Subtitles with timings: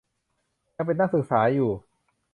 [0.75, 1.71] ยังเป็นนักศึกษาอยู่